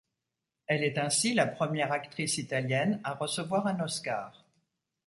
Elle 0.65 0.83
est 0.83 0.97
ainsi 0.97 1.35
la 1.35 1.45
première 1.45 1.91
actrice 1.91 2.39
italienne 2.39 2.99
à 3.03 3.13
recevoir 3.13 3.67
un 3.67 3.79
Oscar. 3.81 4.43